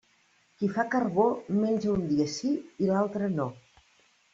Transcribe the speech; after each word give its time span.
Qui 0.61 0.69
fa 0.77 0.85
carbó 0.95 1.27
menja 1.59 1.93
un 1.99 2.03
dia 2.15 2.29
sí 2.41 2.57
i 2.59 2.93
l'altre 2.93 3.35
no. 3.41 3.51